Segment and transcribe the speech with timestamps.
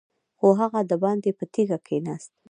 [0.37, 2.31] خو هغه دباندې په تيږه کېناست.